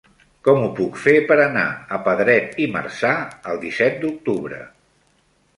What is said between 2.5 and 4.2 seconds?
i Marzà el disset